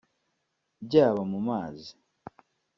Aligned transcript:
byaba 0.85 1.21
mu 1.31 1.39
mazi 1.47 1.91